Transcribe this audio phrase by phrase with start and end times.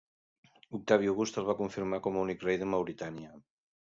[0.77, 3.31] Octavi August el va confirmar com a únic rei de Mauritània.